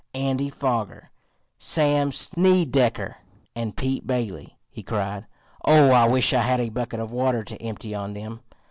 "Andy 0.15 0.49
Foger, 0.49 1.11
Sam 1.59 2.09
Snedecker 2.09 3.17
and 3.55 3.77
Pete 3.77 4.07
Bailey!" 4.07 4.57
he 4.71 4.81
cried. 4.81 5.27
"Oh, 5.63 5.91
I 5.91 6.07
wish 6.07 6.33
I 6.33 6.41
had 6.41 6.59
a 6.59 6.69
bucket 6.69 6.99
of 6.99 7.11
water 7.11 7.43
to 7.43 7.61
empty 7.61 7.93
on 7.93 8.13
them." 8.13 8.41